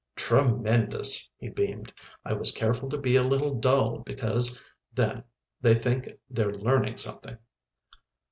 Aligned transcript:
"Tremendous," 0.15 1.29
he 1.37 1.47
beamed. 1.49 1.93
"I 2.25 2.33
was 2.33 2.51
careful 2.51 2.89
to 2.89 2.97
be 2.97 3.15
a 3.17 3.23
little 3.23 3.53
dull 3.53 3.99
because 3.99 4.59
then 4.91 5.23
they 5.61 5.75
think 5.75 6.09
they're 6.27 6.55
learning 6.55 6.97
something." 6.97 7.37